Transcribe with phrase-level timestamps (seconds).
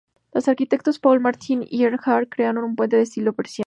[0.33, 3.59] Los arquitectos Paul Martineau y Eric Haar crearon un puente de estilo parisino.